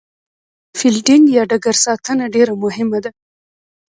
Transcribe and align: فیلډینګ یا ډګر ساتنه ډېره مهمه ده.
فیلډینګ 0.77 1.25
یا 1.37 1.43
ډګر 1.49 1.75
ساتنه 1.85 2.25
ډېره 2.35 2.53
مهمه 2.63 2.99
ده. 3.03 3.11